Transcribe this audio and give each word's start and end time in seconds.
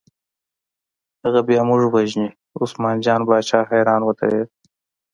هغه 1.23 1.41
بیا 1.47 1.61
موږ 1.69 1.81
وژني، 1.93 2.29
عثمان 2.61 2.95
جان 3.05 3.21
باچا 3.29 3.59
حیران 3.69 4.01
ودرېد. 4.03 4.49